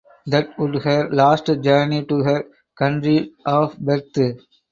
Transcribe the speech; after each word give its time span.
That 0.25 0.57
would 0.57 0.81
her 0.83 1.11
last 1.11 1.45
journey 1.61 2.03
to 2.05 2.23
her 2.23 2.45
country 2.75 3.35
of 3.45 3.77
birth. 3.77 4.41